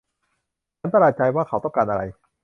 [0.79, 2.01] ฉันประหลาดใจว่าเขาต้องการอะไร